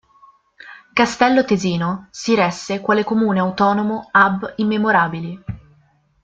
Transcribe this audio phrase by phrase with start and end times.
[0.95, 5.43] Castello Tesino si resse quale comune autonomo "ab immemorabili".